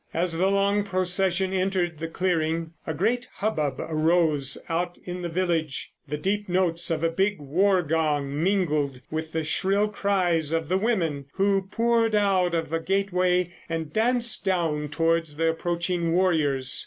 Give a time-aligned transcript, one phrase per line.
[0.15, 5.91] As the long procession entered the clearing, a great hubbub arose out in the village.
[6.07, 10.77] The deep notes of a big war gong mingled with the shrill cries of the
[10.79, 16.79] women, who poured out of a gateway and danced down towards the approaching warriors.